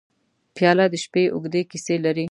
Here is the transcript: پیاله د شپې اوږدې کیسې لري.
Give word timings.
پیاله 0.55 0.85
د 0.93 0.95
شپې 1.03 1.23
اوږدې 1.35 1.61
کیسې 1.71 1.95
لري. 2.05 2.19